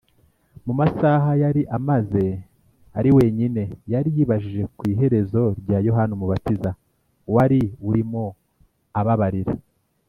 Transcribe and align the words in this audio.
mu 0.65 0.73
masaha 0.79 1.29
yari 1.43 1.61
amaze 1.77 2.23
ari 2.97 3.09
wenyine, 3.17 3.63
yari 3.93 4.09
yibajije 4.15 4.63
ku 4.75 4.83
iherezo 4.93 5.41
rya 5.59 5.77
yohana 5.87 6.11
umubatiza 6.17 6.69
wari 7.33 7.59
urimo 7.89 8.23
ababarira 8.99 9.53